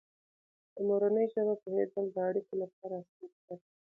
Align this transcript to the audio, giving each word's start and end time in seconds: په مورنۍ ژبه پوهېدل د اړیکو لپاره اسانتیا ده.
په 0.73 0.79
مورنۍ 0.87 1.25
ژبه 1.33 1.55
پوهېدل 1.63 2.05
د 2.11 2.17
اړیکو 2.29 2.53
لپاره 2.63 2.95
اسانتیا 3.01 3.41
ده. 3.57 3.57